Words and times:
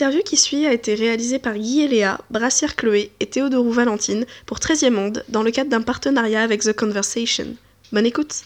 L'interview 0.00 0.22
qui 0.22 0.38
suit 0.38 0.66
a 0.66 0.72
été 0.72 0.94
réalisée 0.94 1.38
par 1.38 1.52
Guy 1.52 1.82
et 1.82 1.88
Léa, 1.88 2.18
Brassière 2.30 2.74
Chloé 2.74 3.12
et 3.20 3.26
Théodorou 3.26 3.70
Valentine 3.70 4.24
pour 4.46 4.58
13e 4.58 4.90
Monde 4.90 5.24
dans 5.28 5.42
le 5.42 5.50
cadre 5.50 5.68
d'un 5.68 5.82
partenariat 5.82 6.42
avec 6.42 6.62
The 6.62 6.72
Conversation. 6.72 7.48
Bonne 7.92 8.06
écoute 8.06 8.44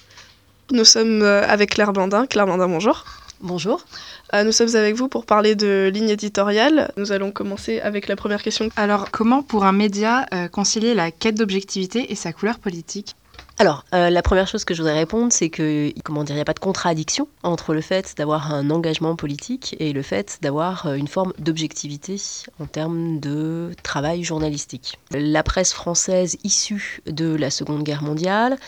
Nous 0.73 0.85
sommes 0.85 1.23
euh, 1.23 1.47
avec 1.47 1.71
Claire 1.71 1.93
Blandin. 1.93 2.27
Claire 2.27 2.47
Blandin, 2.47 2.67
bonjour. 2.67 3.05
Bonjour. 3.41 3.85
Euh, 4.33 4.45
nous 4.45 4.53
sommes 4.53 4.75
avec 4.75 4.95
vous 4.95 5.09
pour 5.09 5.27
parler 5.27 5.55
de 5.55 5.91
ligne 5.93 6.09
éditoriale. 6.09 6.93
Nous 6.97 7.13
allons 7.13 7.31
commencer 7.31 7.81
avec 7.81 8.09
la 8.09 8.17
première 8.17 8.43
question. 8.43 8.69
Alors, 8.77 9.11
comment 9.11 9.43
pour 9.43 9.65
un 9.65 9.73
média 9.73 10.27
euh, 10.33 10.49
concilier 10.49 10.95
la 10.95 11.11
quête 11.11 11.35
d'objectivité 11.35 12.11
et 12.13 12.15
sa 12.15 12.33
couleur 12.33 12.59
politique? 12.59 13.17
Alors, 13.65 13.87
euh, 13.95 14.11
la 14.11 14.21
première 14.21 14.47
chose 14.47 14.67
que 14.67 14.75
je 14.75 14.83
voudrais 14.83 14.99
répondre, 14.99 15.33
c'est 15.33 15.49
que, 15.49 15.91
comment 16.03 16.23
dire, 16.23 16.35
il 16.35 16.37
n'y 16.37 16.43
a 16.43 16.45
pas 16.45 16.53
de 16.53 16.59
contradiction 16.59 17.29
entre 17.43 17.73
le 17.73 17.81
fait 17.81 18.13
d'avoir 18.19 18.53
un 18.53 18.69
engagement 18.69 19.17
politique 19.17 19.75
et 19.79 19.95
le 19.95 20.03
fait 20.03 20.37
d'avoir 20.43 20.85
euh, 20.85 20.97
une 20.97 21.09
forme 21.09 21.33
d'objectivité 21.39 22.21
en 22.61 22.67
termes 22.67 23.21
de 23.21 23.71
travail 23.83 24.23
journalistique. 24.23 24.99
La 25.13 25.43
presse 25.43 25.73
française 25.73 26.37
issue 26.45 27.01
de 27.07 27.35
la 27.35 27.49
Seconde 27.49 27.85
Guerre 27.85 28.03
mondiale, 28.03 28.59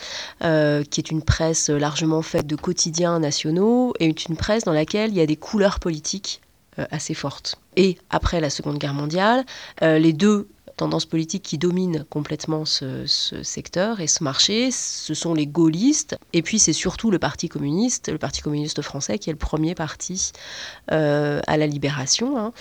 euh, 0.43 0.83
qui 0.83 0.99
est 0.99 1.11
une 1.11 1.21
presse 1.21 1.69
largement 1.69 2.23
faite 2.23 2.47
de 2.47 2.55
quotidiens 2.55 3.19
nationaux, 3.19 3.93
est 3.99 4.25
une 4.25 4.35
presse 4.35 4.63
dans 4.63 4.73
laquelle 4.73 5.11
il 5.11 5.17
y 5.17 5.21
a 5.21 5.27
des 5.27 5.35
couleurs 5.35 5.79
politiques 5.79 6.41
assez 6.91 7.13
fortes. 7.13 7.59
Et 7.75 7.97
après 8.09 8.39
la 8.39 8.49
Seconde 8.49 8.77
Guerre 8.77 8.93
mondiale, 8.93 9.45
les 9.81 10.13
deux 10.13 10.47
tendance 10.77 11.05
politique 11.05 11.43
qui 11.43 11.57
domine 11.57 12.05
complètement 12.09 12.63
ce, 12.63 13.05
secteur 13.41 13.99
et 13.99 14.07
ce 14.07 14.23
marché, 14.23 14.69
ce 14.71 15.13
sont 15.13 15.33
les 15.33 15.47
gaullistes. 15.47 16.17
Et 16.33 16.43
puis 16.43 16.59
c'est 16.59 16.73
surtout 16.73 17.09
le 17.11 17.19
Parti 17.19 17.49
communiste, 17.49 18.09
le 18.09 18.19
Parti 18.19 18.41
communiste 18.41 18.81
français, 18.83 19.17
qui 19.17 19.29
est 19.29 19.33
le 19.33 19.39
premier 19.39 19.73
parti 19.73 20.31
euh, 20.91 21.41
à 21.47 21.57
la 21.57 21.65
libération, 21.65 22.37
hein, 22.37 22.53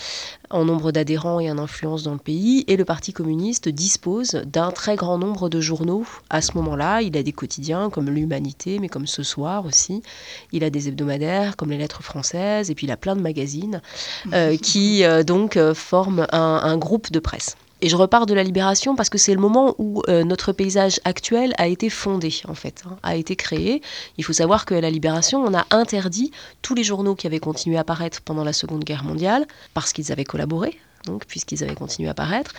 en 0.48 0.64
nombre 0.64 0.92
d'adhérents 0.92 1.40
et 1.40 1.50
en 1.50 1.58
influence 1.58 2.02
dans 2.02 2.14
le 2.14 2.18
pays. 2.18 2.64
Et 2.68 2.76
le 2.76 2.86
Parti 2.86 3.12
communiste 3.12 3.68
dispose 3.68 4.42
d'un 4.46 4.70
très 4.70 4.96
grand 4.96 5.18
nombre 5.18 5.50
de 5.50 5.60
journaux 5.60 6.06
à 6.30 6.40
ce 6.40 6.52
moment-là. 6.54 7.02
Il 7.02 7.16
a 7.18 7.22
des 7.22 7.32
quotidiens 7.32 7.90
comme 7.90 8.08
l'Humanité, 8.08 8.78
mais 8.78 8.88
comme 8.88 9.06
Ce 9.06 9.22
Soir 9.22 9.66
aussi. 9.66 10.02
Il 10.52 10.64
a 10.64 10.70
des 10.70 10.88
hebdomadaires 10.88 11.56
comme 11.56 11.70
les 11.70 11.78
Lettres 11.78 12.02
françaises, 12.02 12.70
et 12.70 12.74
puis 12.74 12.86
il 12.86 12.90
a 12.90 12.96
plein 12.96 13.14
de 13.14 13.20
magazines 13.20 13.82
euh, 14.32 14.56
qui 14.62 15.04
euh, 15.04 15.22
donc 15.22 15.58
forment 15.74 16.26
un 16.32 16.78
groupe 16.78 17.12
de 17.12 17.18
presse. 17.18 17.56
Et 17.82 17.88
je 17.88 17.96
repars 17.96 18.26
de 18.26 18.32
la 18.32 18.42
libération 18.42 18.96
parce 18.96 19.10
que 19.10 19.18
c'est 19.18 19.34
le 19.34 19.40
moment 19.40 19.74
où 19.78 20.02
euh, 20.08 20.24
notre 20.24 20.52
paysage 20.52 21.00
actuel 21.04 21.54
a 21.58 21.66
été 21.66 21.90
fondé, 21.90 22.34
en 22.48 22.54
fait, 22.54 22.84
hein, 22.86 22.96
a 23.02 23.16
été 23.16 23.36
créé. 23.36 23.82
Il 24.16 24.24
faut 24.24 24.32
savoir 24.32 24.64
qu'à 24.64 24.80
la 24.80 24.90
libération, 24.90 25.44
on 25.44 25.54
a 25.54 25.66
interdit 25.70 26.30
tous 26.62 26.74
les 26.74 26.84
journaux 26.84 27.14
qui 27.14 27.26
avaient 27.26 27.38
continué 27.38 27.76
à 27.76 27.84
paraître 27.84 28.22
pendant 28.22 28.44
la 28.44 28.54
Seconde 28.54 28.84
Guerre 28.84 29.04
mondiale 29.04 29.46
parce 29.74 29.92
qu'ils 29.92 30.10
avaient 30.10 30.24
collaboré. 30.24 30.78
Donc, 31.04 31.26
puisqu'ils 31.26 31.62
avaient 31.62 31.74
continué 31.74 32.08
à 32.08 32.14
paraître. 32.14 32.52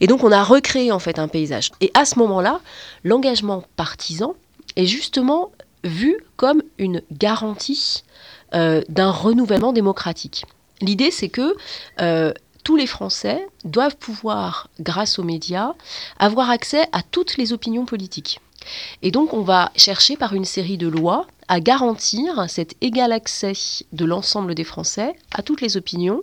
Et 0.00 0.06
donc, 0.06 0.22
on 0.22 0.30
a 0.30 0.44
recréé 0.44 0.92
en 0.92 1.00
fait 1.00 1.18
un 1.18 1.26
paysage. 1.26 1.72
Et 1.80 1.90
à 1.94 2.04
ce 2.04 2.18
moment-là, 2.18 2.60
l'engagement 3.02 3.64
partisan 3.76 4.36
est 4.76 4.86
justement 4.86 5.50
vu 5.82 6.16
comme 6.36 6.62
une 6.78 7.02
garantie 7.10 8.04
euh, 8.54 8.82
d'un 8.88 9.10
renouvellement 9.10 9.72
démocratique. 9.72 10.44
L'idée, 10.80 11.10
c'est 11.10 11.28
que 11.28 11.56
euh, 12.00 12.32
tous 12.64 12.76
les 12.76 12.86
Français 12.86 13.46
doivent 13.64 13.96
pouvoir, 13.96 14.68
grâce 14.80 15.18
aux 15.18 15.24
médias, 15.24 15.72
avoir 16.18 16.50
accès 16.50 16.86
à 16.92 17.02
toutes 17.02 17.36
les 17.36 17.52
opinions 17.52 17.84
politiques. 17.84 18.40
Et 19.02 19.10
donc 19.10 19.32
on 19.32 19.42
va 19.42 19.72
chercher 19.76 20.16
par 20.16 20.34
une 20.34 20.44
série 20.44 20.78
de 20.78 20.88
lois 20.88 21.26
à 21.48 21.60
garantir 21.60 22.48
cet 22.48 22.74
égal 22.80 23.12
accès 23.12 23.54
de 23.92 24.04
l'ensemble 24.04 24.54
des 24.54 24.64
Français 24.64 25.14
à 25.32 25.42
toutes 25.42 25.60
les 25.60 25.76
opinions. 25.76 26.22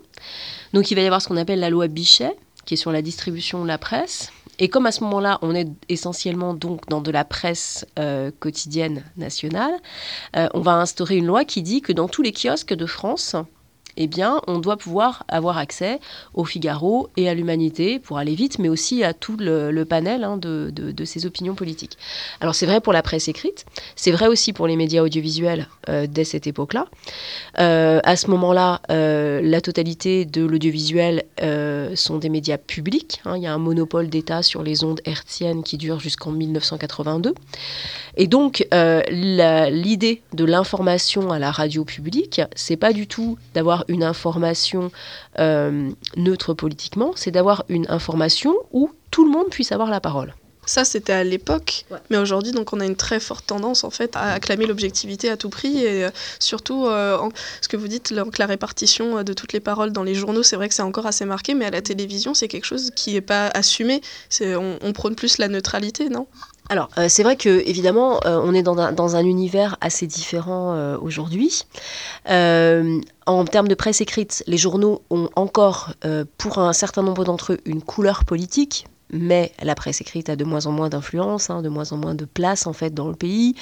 Donc 0.73 0.91
il 0.91 0.95
va 0.95 1.01
y 1.01 1.05
avoir 1.05 1.21
ce 1.21 1.27
qu'on 1.27 1.37
appelle 1.37 1.59
la 1.59 1.69
loi 1.69 1.87
Bichet, 1.87 2.35
qui 2.65 2.75
est 2.75 2.77
sur 2.77 2.91
la 2.91 3.01
distribution 3.01 3.61
de 3.63 3.67
la 3.67 3.77
presse. 3.77 4.31
Et 4.59 4.69
comme 4.69 4.85
à 4.85 4.91
ce 4.91 5.03
moment-là, 5.03 5.37
on 5.41 5.53
est 5.53 5.67
essentiellement 5.87 6.53
donc 6.53 6.87
dans 6.89 7.01
de 7.01 7.11
la 7.11 7.23
presse 7.23 7.85
euh, 7.99 8.31
quotidienne 8.39 9.03
nationale, 9.15 9.73
euh, 10.35 10.47
on 10.53 10.61
va 10.61 10.73
instaurer 10.73 11.17
une 11.17 11.27
loi 11.27 11.45
qui 11.45 11.61
dit 11.61 11.81
que 11.81 11.93
dans 11.93 12.07
tous 12.07 12.23
les 12.23 12.31
kiosques 12.31 12.73
de 12.73 12.85
France, 12.85 13.35
eh 13.97 14.07
bien, 14.07 14.41
on 14.47 14.59
doit 14.59 14.77
pouvoir 14.77 15.23
avoir 15.27 15.57
accès 15.57 15.99
au 16.33 16.45
Figaro 16.45 17.09
et 17.17 17.27
à 17.27 17.33
l'Humanité 17.33 17.99
pour 17.99 18.17
aller 18.17 18.35
vite, 18.35 18.59
mais 18.59 18.69
aussi 18.69 19.03
à 19.03 19.13
tout 19.13 19.35
le, 19.37 19.83
panel 19.83 20.23
hein, 20.23 20.37
de, 20.37 20.71
de, 20.71 21.05
ces 21.05 21.25
opinions 21.25 21.55
politiques. 21.55 21.97
Alors, 22.41 22.55
c'est 22.55 22.65
vrai 22.65 22.81
pour 22.81 22.93
la 22.93 23.01
presse 23.01 23.27
écrite, 23.27 23.65
c'est 23.95 24.11
vrai 24.11 24.27
aussi 24.27 24.53
pour 24.53 24.67
les 24.67 24.75
médias 24.75 25.01
audiovisuels 25.01 25.67
euh, 25.89 26.05
dès 26.07 26.23
cette 26.23 26.47
époque-là. 26.47 26.85
Euh, 27.59 27.99
à 28.03 28.15
ce 28.15 28.29
moment-là, 28.31 28.81
euh, 28.91 29.41
la 29.41 29.61
totalité 29.61 30.25
de 30.25 30.45
l'audiovisuel 30.45 31.23
sont 31.95 32.17
des 32.17 32.29
médias 32.29 32.57
publics. 32.57 33.21
Hein. 33.25 33.37
Il 33.37 33.43
y 33.43 33.47
a 33.47 33.53
un 33.53 33.57
monopole 33.57 34.09
d'État 34.09 34.43
sur 34.43 34.63
les 34.63 34.83
ondes 34.83 35.01
hertziennes 35.05 35.63
qui 35.63 35.77
dure 35.77 35.99
jusqu'en 35.99 36.31
1982. 36.31 37.33
Et 38.17 38.27
donc, 38.27 38.67
l'idée 38.71 40.21
de 40.33 40.43
l'information 40.43 41.31
à 41.31 41.39
la 41.39 41.51
radio 41.51 41.85
publique, 41.85 42.41
c'est 42.55 42.75
pas 42.75 42.93
du 42.93 43.07
tout 43.07 43.37
d'avoir 43.53 43.85
une 43.87 44.03
information 44.03 44.91
euh, 45.39 45.89
neutre 46.15 46.53
politiquement, 46.53 47.11
c'est 47.15 47.31
d'avoir 47.31 47.65
une 47.69 47.85
information 47.89 48.55
où 48.71 48.91
tout 49.11 49.25
le 49.25 49.31
monde 49.31 49.49
puisse 49.49 49.71
avoir 49.71 49.89
la 49.89 50.01
parole. 50.01 50.33
Ça, 50.65 50.83
c'était 50.83 51.13
à 51.13 51.23
l'époque, 51.23 51.85
mais 52.09 52.17
aujourd'hui, 52.17 52.51
donc, 52.51 52.73
on 52.73 52.81
a 52.81 52.85
une 52.85 52.97
très 52.97 53.21
forte 53.21 53.45
tendance 53.47 53.85
en 53.85 53.89
fait 53.89 54.17
à 54.17 54.33
acclamer 54.33 54.65
l'objectivité 54.65 55.29
à 55.29 55.37
tout 55.37 55.49
prix 55.49 55.77
et 55.77 56.03
euh, 56.03 56.09
surtout 56.39 56.87
euh, 56.87 57.17
ce 57.61 57.69
que 57.69 57.77
vous 57.77 57.87
dites, 57.87 58.11
la 58.11 58.45
répartition 58.45 59.23
de 59.23 59.31
toutes 59.31 59.53
les 59.53 59.61
paroles 59.61 59.93
dans 59.93 60.03
les 60.03 60.13
journaux, 60.13 60.43
c'est 60.43 60.57
vrai 60.57 60.67
que 60.67 60.75
c'est 60.75 60.81
encore 60.81 61.05
assez 61.05 61.23
marqué, 61.23 61.53
mais 61.53 61.63
à 61.63 61.71
la 61.71 61.81
télévision, 61.81 62.33
c'est 62.33 62.49
quelque 62.49 62.65
chose 62.65 62.91
qui 62.93 63.13
n'est 63.13 63.21
pas 63.21 63.47
assumé. 63.47 64.01
On, 64.41 64.77
on 64.81 64.91
prône 64.91 65.15
plus 65.15 65.37
la 65.37 65.47
neutralité, 65.47 66.09
non? 66.09 66.27
Alors, 66.69 66.89
euh, 66.97 67.07
c'est 67.07 67.23
vrai 67.23 67.37
que 67.37 67.49
évidemment, 67.67 68.19
euh, 68.25 68.41
on 68.43 68.53
est 68.53 68.63
dans 68.63 69.15
un, 69.15 69.23
univers 69.23 69.77
assez 69.81 70.05
différent 70.05 70.73
euh, 70.73 70.97
aujourd'hui. 70.99 71.63
en 72.25 73.45
termes 73.45 73.67
de 73.67 73.75
presse 73.75 74.01
écrite, 74.01 74.43
les 74.47 74.57
journaux 74.57 75.01
ont 75.09 75.29
encore, 75.35 75.93
pour 76.37 76.59
un 76.59 76.73
certain 76.73 77.03
nombre 77.03 77.25
d'entre 77.25 77.53
eux, 77.53 77.59
une 77.65 77.81
couleur 77.81 78.25
politique 78.25 78.85
mais 79.11 79.51
la 79.61 79.75
presse 79.75 80.01
écrite 80.01 80.29
a 80.29 80.35
de 80.35 80.43
moins 80.43 80.65
en 80.65 80.71
moins 80.71 80.89
d'influence, 80.89 81.49
hein, 81.49 81.61
de 81.61 81.69
moins 81.69 81.91
en 81.91 81.97
moins 81.97 82.15
de 82.15 82.25
place 82.25 82.67
en 82.67 82.73
fait 82.73 82.93
dans 82.93 83.07
le 83.07 83.15
pays. 83.15 83.55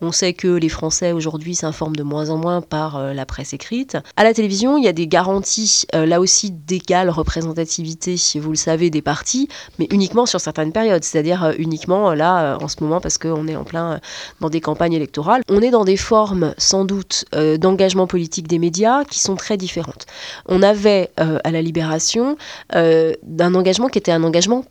On 0.00 0.12
sait 0.12 0.32
que 0.32 0.48
les 0.48 0.68
Français 0.68 1.12
aujourd'hui 1.12 1.54
s'informent 1.54 1.96
de 1.96 2.02
moins 2.02 2.30
en 2.30 2.36
moins 2.36 2.60
par 2.60 2.96
euh, 2.96 3.12
la 3.12 3.26
presse 3.26 3.52
écrite. 3.52 3.96
À 4.16 4.24
la 4.24 4.34
télévision, 4.34 4.76
il 4.76 4.84
y 4.84 4.88
a 4.88 4.92
des 4.92 5.08
garanties 5.08 5.84
euh, 5.94 6.06
là 6.06 6.20
aussi 6.20 6.50
d'égale 6.50 7.10
représentativité, 7.10 8.16
vous 8.36 8.50
le 8.50 8.56
savez, 8.56 8.90
des 8.90 9.02
partis, 9.02 9.48
mais 9.78 9.88
uniquement 9.90 10.26
sur 10.26 10.40
certaines 10.40 10.72
périodes, 10.72 11.04
c'est-à-dire 11.04 11.44
euh, 11.44 11.52
uniquement 11.58 12.14
là 12.14 12.56
en 12.60 12.68
ce 12.68 12.76
moment 12.80 13.00
parce 13.00 13.18
qu'on 13.18 13.48
est 13.48 13.56
en 13.56 13.64
plein 13.64 14.00
dans 14.40 14.50
des 14.50 14.60
campagnes 14.60 14.92
électorales. 14.92 15.42
On 15.48 15.60
est 15.60 15.70
dans 15.70 15.84
des 15.84 15.96
formes 15.96 16.54
sans 16.58 16.84
doute 16.84 17.24
d'engagement 17.32 18.06
politique 18.06 18.48
des 18.48 18.58
médias 18.58 19.04
qui 19.04 19.18
sont 19.18 19.36
très 19.36 19.56
différentes. 19.56 20.06
On 20.46 20.62
avait 20.62 21.10
à 21.16 21.50
la 21.50 21.62
Libération 21.62 22.36
un 22.72 23.54
engagement 23.54 23.88
qui 23.88 23.98
était 23.98 24.12
un 24.12 24.24
engagement 24.24 24.64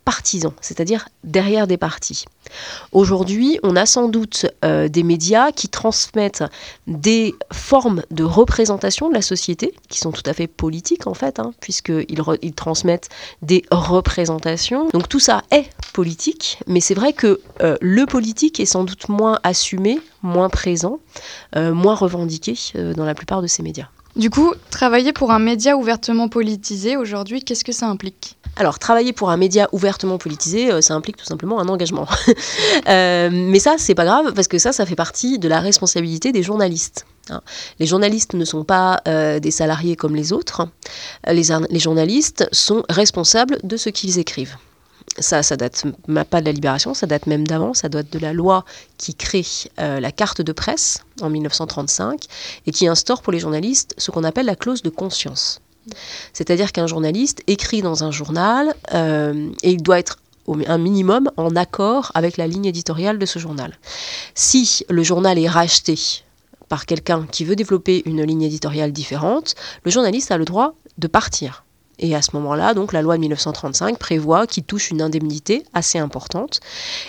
c'est-à-dire 0.62 1.08
derrière 1.24 1.68
des 1.68 1.78
partis. 1.78 2.26
Aujourd'hui, 2.92 3.60
on 3.64 3.76
a 3.76 3.86
sans 3.86 4.10
doute 4.10 4.46
euh, 4.66 4.88
des 4.88 5.04
médias 5.04 5.52
qui 5.52 5.70
transmettent 5.70 6.44
des 6.88 7.34
formes 7.52 8.04
de 8.12 8.24
représentation 8.24 9.10
de 9.10 9.14
la 9.14 9.22
société, 9.22 9.74
qui 9.90 10.00
sont 10.00 10.12
tout 10.12 10.24
à 10.26 10.34
fait 10.34 10.48
politiques 10.48 11.08
en 11.08 11.14
fait, 11.14 11.40
hein, 11.40 11.54
puisqu'ils 11.62 12.22
ils 12.42 12.54
transmettent 12.54 13.10
des 13.42 13.64
représentations. 13.72 14.90
Donc 14.90 15.08
tout 15.08 15.20
ça 15.20 15.44
est 15.52 15.70
politique, 15.94 16.60
mais 16.68 16.82
c'est 16.82 16.96
vrai 16.96 17.14
que 17.14 17.40
euh, 17.62 17.78
le 17.82 18.06
politique 18.06 18.60
est 18.60 18.66
sans 18.66 18.84
doute 18.84 19.10
moins 19.10 19.40
assumé, 19.44 20.00
moins 20.22 20.50
présent, 20.50 21.00
euh, 21.56 21.74
moins 21.74 21.96
revendiqué 21.96 22.56
dans 22.96 23.06
la 23.06 23.16
plupart 23.16 23.42
de 23.42 23.48
ces 23.48 23.64
médias. 23.64 23.88
Du 24.16 24.30
coup, 24.30 24.54
travailler 24.70 25.14
pour 25.14 25.32
un 25.32 25.40
média 25.40 25.78
ouvertement 25.78 26.28
politisé 26.28 26.98
aujourd'hui, 26.98 27.44
qu'est-ce 27.44 27.64
que 27.64 27.72
ça 27.72 27.88
implique? 27.88 28.36
Alors, 28.62 28.78
travailler 28.78 29.12
pour 29.12 29.32
un 29.32 29.38
média 29.38 29.68
ouvertement 29.72 30.20
politisé, 30.20 30.72
euh, 30.72 30.82
ça 30.82 30.94
implique 30.94 31.18
tout 31.18 31.26
simplement 31.26 31.60
un 31.60 31.68
engagement. 31.68 32.08
Euh, 32.88 33.30
mais 33.32 33.60
ça, 33.60 33.76
c'est 33.78 33.96
pas 33.96 34.06
grave, 34.06 34.34
parce 34.34 34.48
que 34.48 34.58
ça, 34.58 34.72
ça 34.72 34.86
fait 34.86 34.96
partie 34.96 35.40
de 35.40 35.48
la 35.48 35.60
responsabilité 35.60 36.32
des 36.32 36.42
journalistes. 36.42 37.06
Hein. 37.30 37.42
Les 37.80 37.86
journalistes 37.86 38.34
ne 38.34 38.46
sont 38.46 38.64
pas 38.64 39.02
euh, 39.08 39.40
des 39.40 39.52
salariés 39.52 39.96
comme 39.96 40.16
les 40.16 40.34
autres. 40.34 40.68
Les, 41.28 41.44
les 41.70 41.80
journalistes 41.80 42.48
sont 42.52 42.84
responsables 42.90 43.60
de 43.64 43.78
ce 43.78 43.90
qu'ils 43.90 44.20
écrivent 44.20 44.58
ça, 45.18 45.44
ça 45.44 45.58
date 45.58 45.84
pas 46.30 46.40
de 46.40 46.46
la 46.46 46.52
libération, 46.52 46.94
ça 46.94 47.06
date 47.06 47.28
même 47.28 47.46
d'avant, 47.46 47.74
ça 47.74 47.90
date 47.90 48.12
de 48.12 48.20
la 48.20 48.32
loi 48.34 48.64
qui 48.98 49.14
crée 49.14 49.46
la 49.78 50.12
carte 50.12 50.42
de 50.42 50.54
presse 50.54 51.04
en 51.22 51.30
1935 51.30 52.26
et 52.66 52.72
qui 52.72 52.88
instaure 52.88 53.22
pour 53.22 53.34
les 53.34 53.40
journalistes 53.40 53.94
ce 53.98 54.12
qu'on 54.12 54.24
appelle 54.24 54.46
la 54.46 54.56
clause 54.56 54.82
de 54.82 54.90
conscience. 54.90 55.60
C'est-à-dire 56.34 56.72
qu'un 56.72 56.88
journaliste 56.88 57.42
écrit 57.48 57.82
dans 57.82 58.04
un 58.04 58.12
journal 58.12 58.74
euh, 58.94 59.50
et 59.64 59.72
il 59.72 59.84
doit 59.84 60.00
être 60.00 60.18
un 60.68 60.78
minimum 60.78 61.30
en 61.38 61.56
accord 61.56 62.12
avec 62.16 62.38
la 62.38 62.48
ligne 62.48 62.66
éditoriale 62.66 63.20
de 63.20 63.26
ce 63.26 63.40
journal. 63.40 63.78
Si 64.36 64.84
le 64.90 65.04
journal 65.04 65.38
est 65.38 65.48
racheté 65.48 65.98
par 66.68 66.86
quelqu'un 66.86 67.28
qui 67.32 67.46
veut 67.46 67.56
développer 67.56 68.02
une 68.06 68.24
ligne 68.24 68.44
éditoriale 68.44 68.92
différente, 68.92 69.56
le 69.84 69.92
journaliste 69.92 70.32
a 70.32 70.38
le 70.38 70.46
droit 70.46 70.74
de 70.98 71.08
partir. 71.08 71.64
Et 72.00 72.16
à 72.16 72.22
ce 72.22 72.32
moment-là, 72.34 72.74
donc 72.74 72.94
la 72.94 73.02
loi 73.02 73.16
de 73.16 73.22
1935 73.22 73.98
prévoit 74.00 74.48
qu'il 74.48 74.64
touche 74.64 74.90
une 74.90 75.02
indemnité 75.02 75.64
assez 75.74 76.00
importante. 76.00 76.60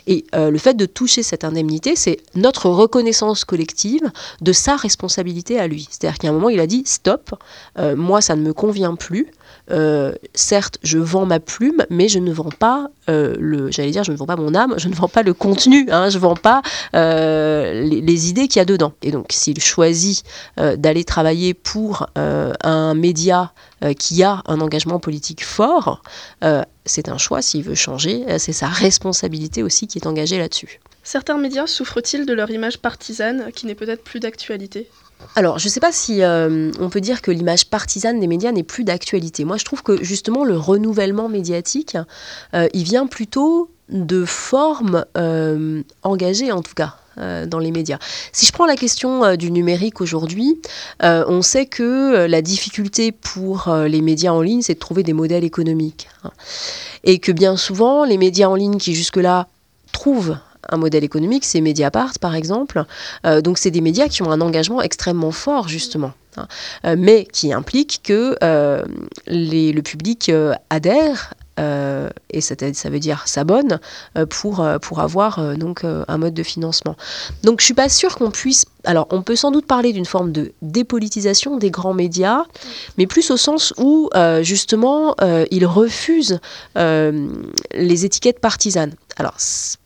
Et 0.06 0.24
euh, 0.34 0.50
le 0.50 0.58
fait 0.58 0.74
de 0.74 0.84
toucher 0.84 1.22
cette 1.22 1.44
indemnité, 1.44 1.96
c'est 1.96 2.18
notre 2.34 2.68
reconnaissance 2.68 3.44
collective 3.44 4.10
de 4.40 4.52
sa 4.52 4.76
responsabilité 4.76 5.58
à 5.58 5.66
lui. 5.66 5.88
C'est-à-dire 5.90 6.18
qu'à 6.18 6.28
un 6.28 6.32
moment, 6.32 6.50
il 6.50 6.60
a 6.60 6.66
dit 6.66 6.82
stop, 6.86 7.34
euh, 7.78 7.96
moi 7.96 8.20
ça 8.20 8.36
ne 8.36 8.42
me 8.42 8.52
convient 8.52 8.94
plus. 8.94 9.28
Euh, 9.70 10.12
certes, 10.34 10.78
je 10.82 10.98
vends 10.98 11.24
ma 11.24 11.40
plume, 11.40 11.84
mais 11.88 12.08
je 12.08 12.18
ne 12.18 12.32
vends 12.32 12.50
pas 12.50 12.88
le, 13.08 13.70
j'allais 13.70 13.90
dire, 13.90 14.04
je 14.04 14.12
ne 14.12 14.16
vends 14.16 14.26
pas 14.26 14.36
mon 14.36 14.54
âme, 14.54 14.74
je 14.76 14.88
ne 14.88 14.94
vends 14.94 15.08
pas 15.08 15.22
le 15.22 15.34
contenu, 15.34 15.88
hein, 15.90 16.08
je 16.08 16.16
ne 16.16 16.22
vends 16.22 16.36
pas 16.36 16.62
les, 16.92 18.00
les, 18.00 18.28
idées 18.28 18.48
qu'il 18.48 18.60
y 18.60 18.62
a 18.62 18.64
dedans. 18.64 18.92
Et 19.02 19.10
donc, 19.10 19.26
s'il 19.30 19.60
choisit 19.60 20.24
d'aller 20.56 21.04
travailler 21.04 21.54
pour 21.54 22.06
un 22.14 22.94
média 22.94 23.52
qui 23.98 24.22
a 24.22 24.42
un 24.46 24.60
engagement 24.60 24.71
politique 25.00 25.44
fort, 25.44 26.02
euh, 26.44 26.62
c'est 26.84 27.08
un 27.08 27.18
choix 27.18 27.42
s'il 27.42 27.62
veut 27.62 27.74
changer, 27.74 28.24
euh, 28.28 28.38
c'est 28.38 28.52
sa 28.52 28.68
responsabilité 28.68 29.62
aussi 29.62 29.86
qui 29.86 29.98
est 29.98 30.06
engagée 30.06 30.38
là-dessus. 30.38 30.80
Certains 31.02 31.38
médias 31.38 31.66
souffrent-ils 31.66 32.26
de 32.26 32.32
leur 32.32 32.50
image 32.50 32.78
partisane 32.78 33.50
qui 33.52 33.66
n'est 33.66 33.74
peut-être 33.74 34.04
plus 34.04 34.20
d'actualité? 34.20 34.88
Alors, 35.36 35.58
je 35.58 35.66
ne 35.66 35.70
sais 35.70 35.80
pas 35.80 35.92
si 35.92 36.20
on 36.24 36.90
peut 36.90 37.00
dire 37.00 37.22
que 37.22 37.30
l'image 37.30 37.66
partisane 37.66 38.18
des 38.18 38.26
médias 38.26 38.50
n'est 38.50 38.64
plus 38.64 38.82
d'actualité. 38.82 39.44
Moi, 39.44 39.56
je 39.56 39.64
trouve 39.64 39.82
que 39.82 40.02
justement 40.02 40.44
le 40.44 40.56
renouvellement 40.56 41.28
médiatique, 41.28 41.96
il 42.52 42.82
vient 42.82 43.06
plutôt 43.06 43.70
de 43.88 44.24
formes 44.24 45.04
engagées, 46.02 46.50
en 46.50 46.62
tout 46.62 46.74
cas. 46.74 46.96
Euh, 47.18 47.44
dans 47.44 47.58
les 47.58 47.72
médias. 47.72 47.98
Si 48.32 48.46
je 48.46 48.52
prends 48.52 48.64
la 48.64 48.74
question 48.74 49.22
euh, 49.22 49.36
du 49.36 49.50
numérique 49.50 50.00
aujourd'hui, 50.00 50.58
euh, 51.02 51.26
on 51.28 51.42
sait 51.42 51.66
que 51.66 52.24
la 52.24 52.40
difficulté 52.40 53.12
pour 53.12 53.70
les 53.86 54.00
médias 54.00 54.32
en 54.32 54.40
ligne, 54.40 54.62
c'est 54.62 54.74
de 54.74 54.78
trouver 54.78 55.02
des 55.02 55.12
modèles 55.12 55.44
économiques. 55.44 56.08
Hein. 56.24 56.30
Et 57.04 57.18
que 57.18 57.30
bien 57.30 57.58
souvent, 57.58 58.04
les 58.04 58.16
médias 58.16 58.48
en 58.48 58.54
ligne 58.54 58.78
qui 58.78 58.94
jusque-là 58.94 59.48
trouvent 59.92 60.38
un 60.70 60.78
modèle 60.78 61.04
économique, 61.04 61.44
c'est 61.44 61.60
Mediapart 61.60 62.18
par 62.18 62.34
exemple. 62.34 62.84
donc 63.42 63.58
c'est 63.58 63.72
des 63.72 63.80
médias 63.80 64.08
qui 64.08 64.22
ont 64.22 64.30
un 64.30 64.40
engagement 64.40 64.80
extrêmement 64.80 65.32
fort 65.32 65.68
justement. 65.68 66.12
Hein. 66.38 66.96
mais 66.96 67.26
qui 67.30 67.52
implique 67.52 68.00
que 68.04 68.36
le 69.26 69.80
public 69.80 70.30
adhère 70.70 71.34
euh, 71.62 72.10
et 72.30 72.40
ça, 72.40 72.54
ça, 72.72 72.90
veut 72.90 72.98
dire 72.98 73.22
s'abonne 73.26 73.78
euh, 74.16 74.26
pour, 74.26 74.60
euh, 74.60 74.78
pour 74.78 75.00
avoir 75.00 75.56
donc 75.56 75.84
un 75.84 76.18
mode 76.18 76.34
de 76.34 76.42
financement. 76.42 76.96
Donc 77.42 77.60
je 77.60 77.66
suis 77.66 77.74
pas 77.74 77.88
sûre 77.88 78.16
qu'on 78.16 78.30
puisse. 78.30 78.64
Alors 78.84 79.06
on 79.10 79.22
peut 79.22 79.36
sans 79.36 79.50
doute 79.50 79.66
parler 79.66 79.92
d'une 79.92 80.04
forme 80.04 80.32
de 80.32 80.52
dépolitisation 80.60 81.56
des 81.56 81.70
grands 81.70 81.94
médias, 81.94 82.44
mais 82.98 83.06
plus 83.06 83.30
au 83.30 83.36
sens 83.36 83.72
où 83.78 84.10
justement 84.42 85.14
ils 85.50 85.66
refusent 85.66 86.40
les 86.76 88.04
étiquettes 88.04 88.40
partisanes. 88.40 88.94
Alors 89.16 89.36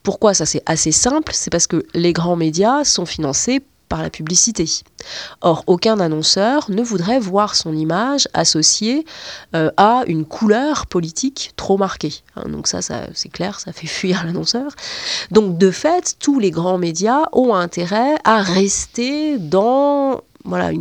pourquoi 0.03 0.33
ça 0.33 0.45
c'est 0.45 0.63
assez 0.65 0.91
simple, 0.91 1.33
c'est 1.35 1.51
parce 1.51 1.67
que 1.67 1.85
les 1.93 2.13
grands 2.13 2.35
médias 2.35 2.83
sont 2.83 3.05
financés 3.05 3.61
par 3.89 4.01
la 4.01 4.09
publicité. 4.09 4.65
Or, 5.41 5.63
aucun 5.67 5.99
annonceur 5.99 6.69
ne 6.69 6.81
voudrait 6.81 7.19
voir 7.19 7.55
son 7.55 7.73
image 7.73 8.27
associée 8.33 9.05
euh, 9.55 9.71
à 9.77 10.03
une 10.07 10.25
couleur 10.25 10.87
politique 10.87 11.53
trop 11.55 11.77
marquée. 11.77 12.13
Hein, 12.35 12.49
donc 12.49 12.67
ça, 12.67 12.79
c'est 13.13 13.29
clair, 13.29 13.59
ça 13.59 13.71
fait 13.71 13.87
fuir 13.87 14.23
l'annonceur. 14.25 14.71
Donc 15.31 15.57
de 15.57 15.71
fait, 15.71 16.15
tous 16.19 16.39
les 16.39 16.51
grands 16.51 16.77
médias 16.77 17.23
ont 17.31 17.53
intérêt 17.53 18.15
à 18.23 18.41
rester 18.41 19.37
dans 19.37 20.21
voilà, 20.47 20.71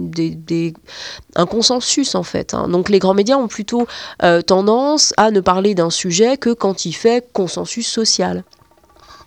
un 1.35 1.47
consensus 1.47 2.15
en 2.15 2.23
fait. 2.23 2.55
Hein. 2.55 2.69
Donc 2.69 2.89
les 2.89 2.99
grands 2.99 3.15
médias 3.15 3.37
ont 3.37 3.49
plutôt 3.49 3.87
euh, 4.23 4.41
tendance 4.41 5.13
à 5.17 5.31
ne 5.31 5.41
parler 5.41 5.75
d'un 5.75 5.91
sujet 5.91 6.37
que 6.37 6.51
quand 6.51 6.85
il 6.85 6.93
fait 6.93 7.27
consensus 7.33 7.87
social. 7.87 8.45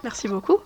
Merci 0.04 0.30
beaucoup. 0.30 0.60